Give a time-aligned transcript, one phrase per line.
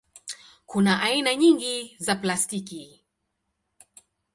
[0.65, 3.03] Kuna aina nyingi za plastiki.